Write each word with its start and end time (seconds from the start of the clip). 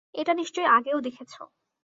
এটা 0.13 0.33
নিশ্চয় 0.33 0.67
আগেও 0.67 0.99
দেখেছো। 1.01 1.41